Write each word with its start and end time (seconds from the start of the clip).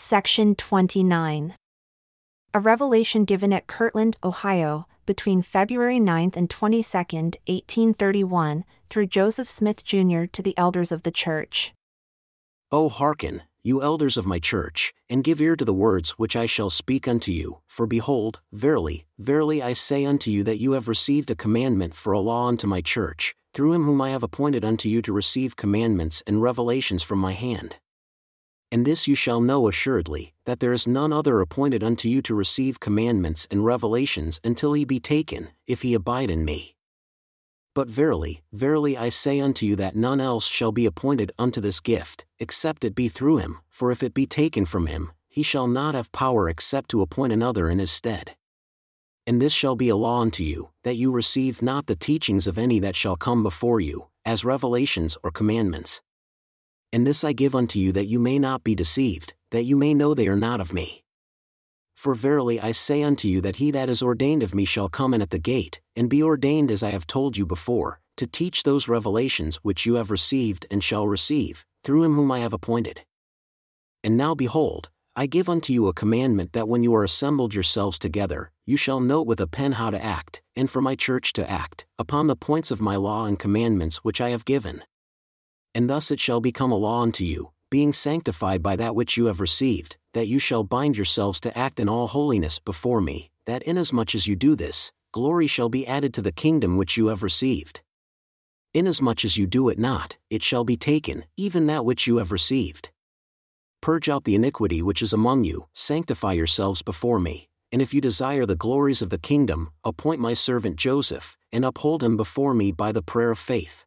Section 0.00 0.56
29. 0.56 1.54
A 2.54 2.58
revelation 2.58 3.24
given 3.24 3.52
at 3.52 3.68
Kirtland, 3.68 4.16
Ohio, 4.24 4.88
between 5.06 5.40
February 5.42 6.00
9 6.00 6.32
and 6.34 6.50
22, 6.50 6.82
1831, 6.98 8.64
through 8.88 9.06
Joseph 9.06 9.46
Smith 9.46 9.84
Jr. 9.84 10.24
to 10.24 10.42
the 10.42 10.56
elders 10.58 10.90
of 10.90 11.04
the 11.04 11.12
church. 11.12 11.72
O 12.72 12.88
hearken, 12.88 13.42
you 13.62 13.82
elders 13.82 14.16
of 14.16 14.26
my 14.26 14.40
church, 14.40 14.92
and 15.08 15.22
give 15.22 15.40
ear 15.40 15.54
to 15.54 15.66
the 15.66 15.74
words 15.74 16.12
which 16.12 16.34
I 16.34 16.46
shall 16.46 16.70
speak 16.70 17.06
unto 17.06 17.30
you, 17.30 17.60
for 17.68 17.86
behold, 17.86 18.40
verily, 18.50 19.06
verily 19.18 19.62
I 19.62 19.74
say 19.74 20.04
unto 20.04 20.30
you 20.30 20.42
that 20.44 20.58
you 20.58 20.72
have 20.72 20.88
received 20.88 21.30
a 21.30 21.36
commandment 21.36 21.94
for 21.94 22.12
a 22.12 22.20
law 22.20 22.48
unto 22.48 22.66
my 22.66 22.80
church, 22.80 23.36
through 23.52 23.74
him 23.74 23.84
whom 23.84 24.00
I 24.00 24.10
have 24.10 24.24
appointed 24.24 24.64
unto 24.64 24.88
you 24.88 25.02
to 25.02 25.12
receive 25.12 25.54
commandments 25.56 26.20
and 26.26 26.42
revelations 26.42 27.04
from 27.04 27.20
my 27.20 27.32
hand. 27.32 27.76
And 28.72 28.86
this 28.86 29.08
you 29.08 29.16
shall 29.16 29.40
know 29.40 29.66
assuredly, 29.66 30.32
that 30.44 30.60
there 30.60 30.72
is 30.72 30.86
none 30.86 31.12
other 31.12 31.40
appointed 31.40 31.82
unto 31.82 32.08
you 32.08 32.22
to 32.22 32.34
receive 32.34 32.78
commandments 32.78 33.46
and 33.50 33.64
revelations 33.64 34.40
until 34.44 34.74
he 34.74 34.84
be 34.84 35.00
taken, 35.00 35.48
if 35.66 35.82
he 35.82 35.92
abide 35.92 36.30
in 36.30 36.44
me. 36.44 36.76
But 37.74 37.88
verily, 37.88 38.42
verily 38.52 38.96
I 38.96 39.08
say 39.08 39.40
unto 39.40 39.66
you 39.66 39.74
that 39.76 39.96
none 39.96 40.20
else 40.20 40.46
shall 40.46 40.70
be 40.70 40.86
appointed 40.86 41.32
unto 41.36 41.60
this 41.60 41.80
gift, 41.80 42.24
except 42.38 42.84
it 42.84 42.94
be 42.94 43.08
through 43.08 43.38
him, 43.38 43.58
for 43.70 43.90
if 43.90 44.04
it 44.04 44.14
be 44.14 44.26
taken 44.26 44.64
from 44.64 44.86
him, 44.86 45.12
he 45.28 45.42
shall 45.42 45.66
not 45.66 45.94
have 45.96 46.12
power 46.12 46.48
except 46.48 46.90
to 46.90 47.02
appoint 47.02 47.32
another 47.32 47.68
in 47.68 47.80
his 47.80 47.90
stead. 47.90 48.36
And 49.26 49.42
this 49.42 49.52
shall 49.52 49.76
be 49.76 49.88
a 49.88 49.96
law 49.96 50.20
unto 50.20 50.44
you, 50.44 50.70
that 50.84 50.96
you 50.96 51.10
receive 51.10 51.60
not 51.60 51.86
the 51.86 51.96
teachings 51.96 52.46
of 52.46 52.58
any 52.58 52.78
that 52.80 52.96
shall 52.96 53.16
come 53.16 53.42
before 53.42 53.80
you, 53.80 54.08
as 54.24 54.44
revelations 54.44 55.16
or 55.22 55.30
commandments 55.30 56.02
and 56.92 57.06
this 57.06 57.24
I 57.24 57.32
give 57.32 57.54
unto 57.54 57.78
you 57.78 57.92
that 57.92 58.06
you 58.06 58.18
may 58.18 58.38
not 58.38 58.64
be 58.64 58.74
deceived, 58.74 59.34
that 59.50 59.62
you 59.62 59.76
may 59.76 59.94
know 59.94 60.14
they 60.14 60.28
are 60.28 60.36
not 60.36 60.60
of 60.60 60.72
me. 60.72 61.04
For 61.94 62.14
verily 62.14 62.60
I 62.60 62.72
say 62.72 63.02
unto 63.02 63.28
you 63.28 63.40
that 63.42 63.56
he 63.56 63.70
that 63.70 63.88
is 63.88 64.02
ordained 64.02 64.42
of 64.42 64.54
me 64.54 64.64
shall 64.64 64.88
come 64.88 65.14
in 65.14 65.22
at 65.22 65.30
the 65.30 65.38
gate, 65.38 65.80
and 65.94 66.08
be 66.08 66.22
ordained 66.22 66.70
as 66.70 66.82
I 66.82 66.90
have 66.90 67.06
told 67.06 67.36
you 67.36 67.46
before, 67.46 68.00
to 68.16 68.26
teach 68.26 68.62
those 68.62 68.88
revelations 68.88 69.56
which 69.56 69.86
you 69.86 69.94
have 69.94 70.10
received 70.10 70.66
and 70.70 70.82
shall 70.82 71.06
receive, 71.06 71.64
through 71.84 72.04
him 72.04 72.14
whom 72.14 72.32
I 72.32 72.40
have 72.40 72.52
appointed. 72.52 73.02
And 74.02 74.16
now 74.16 74.34
behold, 74.34 74.88
I 75.14 75.26
give 75.26 75.48
unto 75.48 75.72
you 75.72 75.88
a 75.88 75.92
commandment 75.92 76.54
that 76.54 76.68
when 76.68 76.82
you 76.82 76.94
are 76.94 77.04
assembled 77.04 77.52
yourselves 77.54 77.98
together, 77.98 78.50
you 78.64 78.76
shall 78.76 79.00
note 79.00 79.26
with 79.26 79.40
a 79.40 79.46
pen 79.46 79.72
how 79.72 79.90
to 79.90 80.02
act, 80.02 80.40
and 80.56 80.70
for 80.70 80.80
my 80.80 80.94
church 80.94 81.32
to 81.34 81.50
act, 81.50 81.84
upon 81.98 82.26
the 82.26 82.36
points 82.36 82.70
of 82.70 82.80
my 82.80 82.96
law 82.96 83.26
and 83.26 83.38
commandments 83.38 83.98
which 83.98 84.20
I 84.20 84.30
have 84.30 84.44
given 84.44 84.82
and 85.74 85.88
thus 85.88 86.10
it 86.10 86.20
shall 86.20 86.40
become 86.40 86.72
a 86.72 86.76
law 86.76 87.02
unto 87.02 87.24
you, 87.24 87.52
being 87.70 87.92
sanctified 87.92 88.62
by 88.62 88.76
that 88.76 88.94
which 88.94 89.16
you 89.16 89.26
have 89.26 89.40
received, 89.40 89.96
that 90.12 90.26
you 90.26 90.38
shall 90.38 90.64
bind 90.64 90.96
yourselves 90.96 91.40
to 91.40 91.56
act 91.56 91.78
in 91.78 91.88
all 91.88 92.08
holiness 92.08 92.58
before 92.58 93.00
me, 93.00 93.30
that 93.46 93.62
inasmuch 93.62 94.14
as 94.14 94.26
you 94.26 94.36
do 94.36 94.56
this, 94.56 94.92
glory 95.12 95.46
shall 95.46 95.68
be 95.68 95.86
added 95.86 96.12
to 96.14 96.22
the 96.22 96.32
kingdom 96.32 96.76
which 96.76 96.96
you 96.96 97.06
have 97.06 97.22
received. 97.22 97.80
Inasmuch 98.74 99.24
as 99.24 99.36
you 99.36 99.46
do 99.46 99.68
it 99.68 99.78
not, 99.78 100.16
it 100.30 100.42
shall 100.42 100.64
be 100.64 100.76
taken, 100.76 101.24
even 101.36 101.66
that 101.66 101.84
which 101.84 102.06
you 102.06 102.18
have 102.18 102.30
received. 102.30 102.90
Purge 103.80 104.08
out 104.08 104.24
the 104.24 104.34
iniquity 104.34 104.82
which 104.82 105.02
is 105.02 105.12
among 105.12 105.44
you, 105.44 105.66
sanctify 105.74 106.32
yourselves 106.32 106.82
before 106.82 107.18
me, 107.18 107.48
and 107.72 107.80
if 107.80 107.94
you 107.94 108.00
desire 108.00 108.46
the 108.46 108.56
glories 108.56 109.02
of 109.02 109.10
the 109.10 109.18
kingdom, 109.18 109.70
appoint 109.84 110.20
my 110.20 110.34
servant 110.34 110.76
Joseph, 110.76 111.36
and 111.52 111.64
uphold 111.64 112.02
him 112.02 112.16
before 112.16 112.54
me 112.54 112.72
by 112.72 112.92
the 112.92 113.02
prayer 113.02 113.30
of 113.30 113.38
faith. 113.38 113.84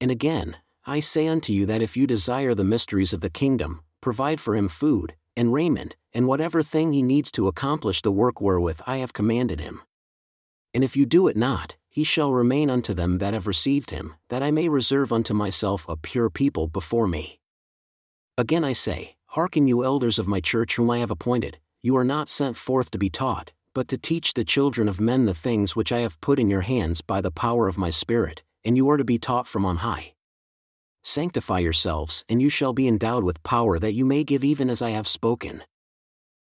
And 0.00 0.10
again, 0.10 0.56
I 0.88 1.00
say 1.00 1.26
unto 1.26 1.52
you 1.52 1.66
that 1.66 1.82
if 1.82 1.96
you 1.96 2.06
desire 2.06 2.54
the 2.54 2.62
mysteries 2.62 3.12
of 3.12 3.20
the 3.20 3.28
kingdom, 3.28 3.82
provide 4.00 4.40
for 4.40 4.54
him 4.54 4.68
food, 4.68 5.16
and 5.36 5.52
raiment, 5.52 5.96
and 6.14 6.28
whatever 6.28 6.62
thing 6.62 6.92
he 6.92 7.02
needs 7.02 7.32
to 7.32 7.48
accomplish 7.48 8.02
the 8.02 8.12
work 8.12 8.40
wherewith 8.40 8.80
I 8.86 8.98
have 8.98 9.12
commanded 9.12 9.58
him. 9.58 9.82
And 10.72 10.84
if 10.84 10.96
you 10.96 11.04
do 11.04 11.26
it 11.26 11.36
not, 11.36 11.74
he 11.88 12.04
shall 12.04 12.32
remain 12.32 12.70
unto 12.70 12.94
them 12.94 13.18
that 13.18 13.34
have 13.34 13.48
received 13.48 13.90
him, 13.90 14.14
that 14.28 14.44
I 14.44 14.52
may 14.52 14.68
reserve 14.68 15.12
unto 15.12 15.34
myself 15.34 15.88
a 15.88 15.96
pure 15.96 16.30
people 16.30 16.68
before 16.68 17.08
me. 17.08 17.40
Again 18.38 18.62
I 18.62 18.72
say, 18.72 19.16
Hearken 19.30 19.66
you 19.66 19.82
elders 19.82 20.20
of 20.20 20.28
my 20.28 20.40
church 20.40 20.76
whom 20.76 20.90
I 20.90 20.98
have 20.98 21.10
appointed, 21.10 21.58
you 21.82 21.96
are 21.96 22.04
not 22.04 22.28
sent 22.28 22.56
forth 22.56 22.92
to 22.92 22.98
be 22.98 23.10
taught, 23.10 23.50
but 23.74 23.88
to 23.88 23.98
teach 23.98 24.34
the 24.34 24.44
children 24.44 24.88
of 24.88 25.00
men 25.00 25.24
the 25.24 25.34
things 25.34 25.74
which 25.74 25.90
I 25.90 25.98
have 25.98 26.20
put 26.20 26.38
in 26.38 26.48
your 26.48 26.60
hands 26.60 27.00
by 27.00 27.20
the 27.20 27.32
power 27.32 27.66
of 27.66 27.76
my 27.76 27.90
Spirit, 27.90 28.42
and 28.64 28.76
you 28.76 28.88
are 28.88 28.96
to 28.96 29.04
be 29.04 29.18
taught 29.18 29.48
from 29.48 29.66
on 29.66 29.78
high. 29.78 30.12
Sanctify 31.08 31.60
yourselves, 31.60 32.24
and 32.28 32.42
you 32.42 32.50
shall 32.50 32.72
be 32.72 32.88
endowed 32.88 33.22
with 33.22 33.40
power 33.44 33.78
that 33.78 33.92
you 33.92 34.04
may 34.04 34.24
give 34.24 34.42
even 34.42 34.68
as 34.68 34.82
I 34.82 34.90
have 34.90 35.06
spoken. 35.06 35.62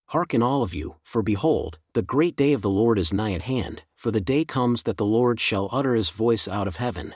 Hearken 0.08 0.42
all 0.42 0.62
of 0.62 0.74
you, 0.74 0.96
for 1.02 1.22
behold, 1.22 1.78
the 1.94 2.02
great 2.02 2.36
day 2.36 2.52
of 2.52 2.60
the 2.60 2.68
Lord 2.68 2.98
is 2.98 3.14
nigh 3.14 3.32
at 3.32 3.48
hand, 3.48 3.84
for 3.96 4.10
the 4.10 4.20
day 4.20 4.44
comes 4.44 4.82
that 4.82 4.98
the 4.98 5.06
Lord 5.06 5.40
shall 5.40 5.70
utter 5.72 5.94
his 5.94 6.10
voice 6.10 6.46
out 6.46 6.68
of 6.68 6.76
heaven. 6.76 7.14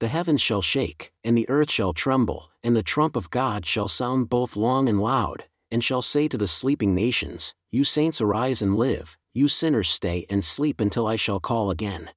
The 0.00 0.08
heavens 0.08 0.40
shall 0.40 0.62
shake, 0.62 1.12
and 1.22 1.36
the 1.36 1.46
earth 1.50 1.70
shall 1.70 1.92
tremble, 1.92 2.48
and 2.62 2.74
the 2.74 2.82
trump 2.82 3.14
of 3.14 3.28
God 3.28 3.66
shall 3.66 3.86
sound 3.86 4.30
both 4.30 4.56
long 4.56 4.88
and 4.88 5.02
loud, 5.02 5.44
and 5.70 5.84
shall 5.84 6.00
say 6.00 6.28
to 6.28 6.38
the 6.38 6.46
sleeping 6.46 6.94
nations, 6.94 7.52
You 7.70 7.84
saints 7.84 8.22
arise 8.22 8.62
and 8.62 8.74
live, 8.74 9.18
you 9.34 9.48
sinners 9.48 9.90
stay 9.90 10.24
and 10.30 10.42
sleep 10.42 10.80
until 10.80 11.06
I 11.06 11.16
shall 11.16 11.40
call 11.40 11.70
again. 11.70 12.08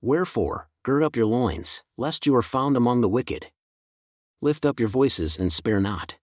Wherefore, 0.00 0.68
gird 0.84 1.02
up 1.02 1.14
your 1.14 1.26
loins, 1.26 1.84
lest 1.96 2.26
you 2.26 2.34
are 2.34 2.42
found 2.42 2.76
among 2.76 3.00
the 3.00 3.08
wicked. 3.08 3.46
Lift 4.40 4.66
up 4.66 4.80
your 4.80 4.88
voices 4.88 5.38
and 5.38 5.52
spare 5.52 5.80
not. 5.80 6.16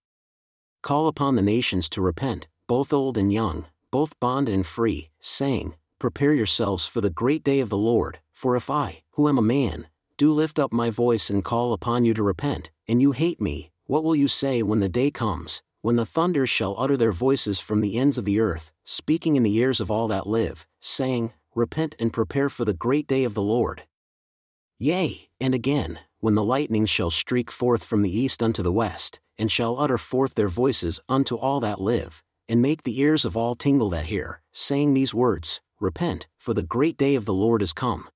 Call 0.82 1.08
upon 1.08 1.36
the 1.36 1.42
nations 1.42 1.88
to 1.90 2.02
repent, 2.02 2.48
both 2.68 2.92
old 2.92 3.18
and 3.18 3.32
young, 3.32 3.68
both 3.92 4.20
bond 4.20 4.50
and 4.50 4.66
free, 4.66 5.10
saying, 5.22 5.76
Prepare 5.98 6.34
yourselves 6.34 6.86
for 6.86 7.02
the 7.02 7.10
great 7.10 7.44
day 7.44 7.62
of 7.62 7.70
the 7.70 7.78
Lord, 7.78 8.20
for 8.34 8.56
if 8.56 8.70
I, 8.70 9.04
who 9.12 9.28
am 9.30 9.38
a 9.38 9.42
man, 9.42 9.88
do 10.18 10.34
lift 10.34 10.60
up 10.60 10.74
my 10.74 10.90
voice 10.90 11.30
and 11.30 11.44
call 11.44 11.72
upon 11.72 12.04
you 12.04 12.14
to 12.14 12.24
repent, 12.24 12.72
and 12.88 13.02
you 13.02 13.14
hate 13.14 13.40
me, 13.40 13.72
what 13.86 14.04
will 14.04 14.16
you 14.16 14.28
say 14.28 14.62
when 14.62 14.82
the 14.82 14.90
day 14.90 15.10
comes, 15.10 15.62
when 15.82 15.96
the 15.96 16.06
thunders 16.06 16.50
shall 16.50 16.76
utter 16.78 16.98
their 16.98 17.14
voices 17.14 17.60
from 17.60 17.80
the 17.80 17.98
ends 17.98 18.18
of 18.18 18.26
the 18.26 18.40
earth, 18.42 18.74
speaking 18.84 19.38
in 19.38 19.44
the 19.44 19.56
ears 19.56 19.80
of 19.80 19.90
all 19.90 20.10
that 20.10 20.28
live, 20.28 20.68
saying, 20.82 21.32
Repent 21.56 21.96
and 22.00 22.14
prepare 22.14 22.50
for 22.50 22.66
the 22.66 22.74
great 22.74 23.08
day 23.08 23.24
of 23.24 23.34
the 23.34 23.42
Lord? 23.42 23.84
Yea, 24.82 25.28
and 25.42 25.54
again, 25.54 26.00
when 26.22 26.36
the 26.36 26.44
lightnings 26.44 26.90
shall 26.90 27.10
streak 27.10 27.52
forth 27.52 27.84
from 27.84 28.02
the 28.02 28.18
east 28.18 28.42
unto 28.42 28.64
the 28.64 28.72
west, 28.72 29.20
and 29.38 29.52
shall 29.52 29.78
utter 29.78 29.98
forth 29.98 30.36
their 30.36 30.48
voices 30.48 31.02
unto 31.10 31.36
all 31.36 31.60
that 31.60 31.82
live, 31.82 32.24
and 32.48 32.62
make 32.62 32.84
the 32.84 32.98
ears 33.02 33.26
of 33.26 33.36
all 33.36 33.56
tingle 33.56 33.90
that 33.90 34.06
hear, 34.06 34.42
saying 34.54 34.94
these 34.94 35.14
words 35.14 35.60
Repent, 35.82 36.28
for 36.38 36.54
the 36.54 36.64
great 36.64 36.96
day 36.96 37.16
of 37.16 37.26
the 37.26 37.34
Lord 37.34 37.62
is 37.62 37.74
come. 37.74 38.08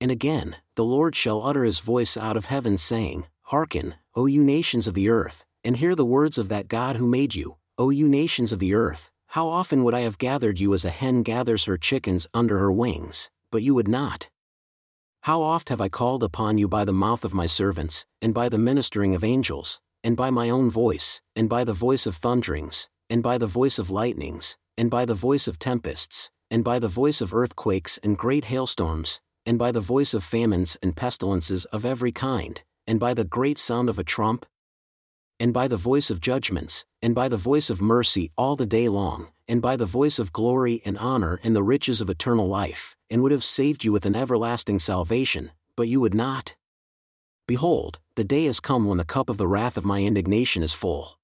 And 0.00 0.12
again, 0.12 0.56
the 0.76 0.84
Lord 0.84 1.16
shall 1.16 1.42
utter 1.42 1.64
his 1.64 1.80
voice 1.80 2.16
out 2.16 2.36
of 2.36 2.46
heaven, 2.46 2.78
saying, 2.78 3.26
Hearken, 3.42 3.96
O 4.14 4.26
you 4.26 4.44
nations 4.44 4.86
of 4.86 4.94
the 4.94 5.08
earth, 5.08 5.44
and 5.64 5.76
hear 5.76 5.96
the 5.96 6.04
words 6.04 6.38
of 6.38 6.48
that 6.50 6.68
God 6.68 6.96
who 6.96 7.06
made 7.08 7.34
you, 7.34 7.56
O 7.78 7.90
you 7.90 8.06
nations 8.06 8.52
of 8.52 8.60
the 8.60 8.74
earth, 8.74 9.10
how 9.26 9.48
often 9.48 9.82
would 9.82 9.94
I 9.94 10.02
have 10.02 10.18
gathered 10.18 10.60
you 10.60 10.72
as 10.72 10.84
a 10.84 10.90
hen 10.90 11.24
gathers 11.24 11.64
her 11.64 11.76
chickens 11.76 12.28
under 12.32 12.58
her 12.58 12.70
wings, 12.70 13.28
but 13.50 13.62
you 13.62 13.74
would 13.74 13.88
not. 13.88 14.28
How 15.24 15.40
oft 15.40 15.70
have 15.70 15.80
I 15.80 15.88
called 15.88 16.22
upon 16.22 16.58
you 16.58 16.68
by 16.68 16.84
the 16.84 16.92
mouth 16.92 17.24
of 17.24 17.32
my 17.32 17.46
servants, 17.46 18.04
and 18.20 18.34
by 18.34 18.50
the 18.50 18.58
ministering 18.58 19.14
of 19.14 19.24
angels, 19.24 19.80
and 20.02 20.18
by 20.18 20.28
my 20.28 20.50
own 20.50 20.70
voice, 20.70 21.22
and 21.34 21.48
by 21.48 21.64
the 21.64 21.72
voice 21.72 22.06
of 22.06 22.14
thunderings, 22.14 22.90
and 23.08 23.22
by 23.22 23.38
the 23.38 23.46
voice 23.46 23.78
of 23.78 23.88
lightnings, 23.88 24.58
and 24.76 24.90
by 24.90 25.06
the 25.06 25.14
voice 25.14 25.48
of 25.48 25.58
tempests, 25.58 26.28
and 26.50 26.62
by 26.62 26.78
the 26.78 26.88
voice 26.88 27.22
of 27.22 27.32
earthquakes 27.32 27.98
and 28.02 28.18
great 28.18 28.44
hailstorms, 28.44 29.18
and 29.46 29.58
by 29.58 29.72
the 29.72 29.80
voice 29.80 30.12
of 30.12 30.22
famines 30.22 30.76
and 30.82 30.94
pestilences 30.94 31.64
of 31.72 31.86
every 31.86 32.12
kind, 32.12 32.62
and 32.86 33.00
by 33.00 33.14
the 33.14 33.24
great 33.24 33.58
sound 33.58 33.88
of 33.88 33.98
a 33.98 34.04
trump? 34.04 34.44
And 35.40 35.54
by 35.54 35.68
the 35.68 35.78
voice 35.78 36.10
of 36.10 36.20
judgments, 36.20 36.84
and 37.04 37.14
by 37.14 37.28
the 37.28 37.36
voice 37.36 37.68
of 37.68 37.82
mercy 37.82 38.30
all 38.34 38.56
the 38.56 38.64
day 38.64 38.88
long, 38.88 39.28
and 39.46 39.60
by 39.60 39.76
the 39.76 39.84
voice 39.84 40.18
of 40.18 40.32
glory 40.32 40.80
and 40.86 40.96
honor 40.96 41.38
and 41.44 41.54
the 41.54 41.62
riches 41.62 42.00
of 42.00 42.08
eternal 42.08 42.48
life, 42.48 42.96
and 43.10 43.22
would 43.22 43.30
have 43.30 43.44
saved 43.44 43.84
you 43.84 43.92
with 43.92 44.06
an 44.06 44.16
everlasting 44.16 44.78
salvation, 44.78 45.50
but 45.76 45.86
you 45.86 46.00
would 46.00 46.14
not? 46.14 46.54
Behold, 47.46 47.98
the 48.16 48.24
day 48.24 48.46
is 48.46 48.58
come 48.58 48.86
when 48.86 48.96
the 48.96 49.04
cup 49.04 49.28
of 49.28 49.36
the 49.36 49.46
wrath 49.46 49.76
of 49.76 49.84
my 49.84 50.02
indignation 50.02 50.62
is 50.62 50.72
full. 50.72 51.18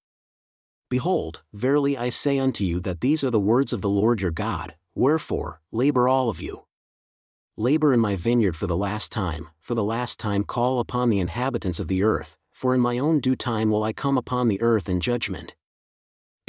Behold, 0.90 1.40
verily 1.54 1.96
I 1.96 2.10
say 2.10 2.38
unto 2.38 2.62
you 2.62 2.78
that 2.80 3.00
these 3.00 3.24
are 3.24 3.30
the 3.30 3.40
words 3.40 3.72
of 3.72 3.80
the 3.80 3.88
Lord 3.88 4.20
your 4.20 4.32
God, 4.32 4.74
wherefore, 4.94 5.62
labor 5.72 6.10
all 6.10 6.28
of 6.28 6.42
you. 6.42 6.64
Labor 7.56 7.94
in 7.94 8.00
my 8.00 8.16
vineyard 8.16 8.54
for 8.54 8.66
the 8.66 8.76
last 8.76 9.12
time, 9.12 9.48
for 9.62 9.74
the 9.74 9.82
last 9.82 10.20
time 10.20 10.44
call 10.44 10.78
upon 10.78 11.08
the 11.08 11.20
inhabitants 11.20 11.80
of 11.80 11.88
the 11.88 12.02
earth, 12.02 12.36
for 12.52 12.74
in 12.74 12.82
my 12.82 12.98
own 12.98 13.18
due 13.18 13.34
time 13.34 13.70
will 13.70 13.82
I 13.82 13.94
come 13.94 14.18
upon 14.18 14.48
the 14.48 14.60
earth 14.60 14.86
in 14.86 15.00
judgment 15.00 15.54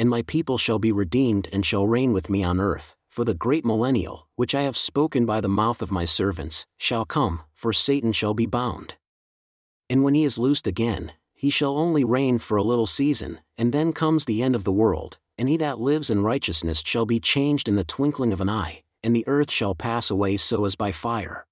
and 0.02 0.10
my 0.10 0.24
people 0.24 0.58
shall 0.58 0.80
be 0.80 0.92
redeemed 0.92 1.48
and 1.54 1.64
shall 1.64 1.86
reign 1.86 2.12
with 2.12 2.28
me 2.28 2.44
on 2.44 2.60
earth, 2.60 2.96
for 3.08 3.24
the 3.24 3.36
great 3.36 3.64
millennial, 3.64 4.28
which 4.36 4.56
I 4.56 4.64
have 4.64 4.76
spoken 4.76 5.28
by 5.28 5.40
the 5.40 5.48
mouth 5.48 5.80
of 5.84 5.92
my 5.92 6.06
servants, 6.06 6.66
shall 6.76 7.06
come, 7.06 7.44
for 7.54 7.72
Satan 7.72 8.12
shall 8.12 8.34
be 8.34 8.48
bound. 8.48 8.96
And 9.92 10.04
when 10.04 10.16
he 10.16 10.24
is 10.24 10.40
loosed 10.40 10.66
again, 10.66 11.12
he 11.36 11.52
shall 11.52 11.78
only 11.78 12.04
reign 12.04 12.40
for 12.40 12.58
a 12.58 12.64
little 12.64 12.88
season, 12.88 13.42
and 13.60 13.72
then 13.72 13.94
comes 13.94 14.26
the 14.26 14.42
end 14.42 14.56
of 14.56 14.64
the 14.64 14.72
world, 14.72 15.20
and 15.38 15.48
he 15.48 15.56
that 15.58 15.80
lives 15.80 16.10
in 16.10 16.24
righteousness 16.24 16.82
shall 16.84 17.06
be 17.06 17.20
changed 17.20 17.68
in 17.68 17.76
the 17.76 17.84
twinkling 17.84 18.34
of 18.34 18.42
an 18.42 18.50
eye, 18.50 18.82
and 19.04 19.16
the 19.16 19.28
earth 19.28 19.52
shall 19.52 19.76
pass 19.76 20.10
away 20.10 20.36
so 20.36 20.66
as 20.66 20.76
by 20.76 20.92
fire. 20.92 21.46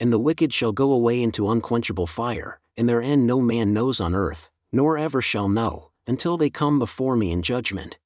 And 0.00 0.12
the 0.12 0.18
wicked 0.18 0.52
shall 0.52 0.72
go 0.72 0.90
away 0.90 1.22
into 1.22 1.48
unquenchable 1.48 2.08
fire, 2.08 2.58
and 2.76 2.88
their 2.88 3.00
end 3.00 3.24
no 3.24 3.40
man 3.40 3.72
knows 3.72 4.00
on 4.00 4.16
earth, 4.16 4.50
nor 4.72 4.98
ever 4.98 5.22
shall 5.22 5.48
know, 5.48 5.91
until 6.06 6.36
they 6.36 6.50
come 6.50 6.78
before 6.78 7.16
me 7.16 7.30
in 7.30 7.42
judgment. 7.42 7.98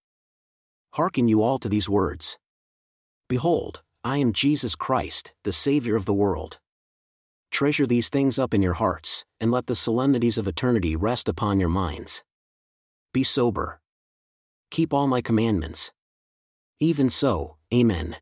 Hearken 0.94 1.28
you 1.28 1.42
all 1.42 1.58
to 1.58 1.68
these 1.68 1.88
words. 1.88 2.38
Behold, 3.28 3.82
I 4.04 4.18
am 4.18 4.32
Jesus 4.32 4.76
Christ, 4.76 5.34
the 5.44 5.52
Saviour 5.52 5.96
of 5.96 6.04
the 6.04 6.14
world. 6.14 6.58
Treasure 7.50 7.86
these 7.86 8.08
things 8.08 8.38
up 8.38 8.54
in 8.54 8.62
your 8.62 8.74
hearts, 8.74 9.24
and 9.40 9.50
let 9.50 9.66
the 9.66 9.74
solemnities 9.74 10.38
of 10.38 10.46
eternity 10.46 10.94
rest 10.94 11.28
upon 11.28 11.58
your 11.58 11.68
minds. 11.68 12.22
Be 13.12 13.22
sober. 13.22 13.80
Keep 14.70 14.92
all 14.92 15.06
my 15.06 15.20
commandments. 15.20 15.92
Even 16.80 17.08
so, 17.10 17.56
Amen. 17.72 18.16